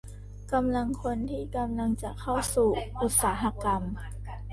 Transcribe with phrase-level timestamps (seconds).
[0.53, 2.69] กำลังคนที่กำลังจะเข้าสู่
[3.01, 3.81] อุตสาหกรรม